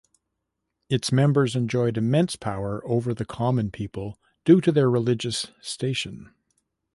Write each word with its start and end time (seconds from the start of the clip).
Its 0.89 1.11
members 1.11 1.55
enjoyed 1.55 1.95
immense 1.95 2.35
power 2.35 2.81
over 2.87 3.13
the 3.13 3.23
common 3.23 3.69
people 3.69 4.17
due 4.45 4.59
to 4.59 4.71
their 4.71 4.89
religious 4.89 5.51
station. 5.61 6.33